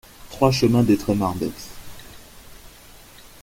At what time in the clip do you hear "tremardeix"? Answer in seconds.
0.97-1.51